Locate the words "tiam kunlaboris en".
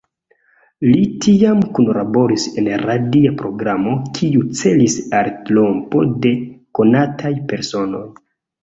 1.25-2.71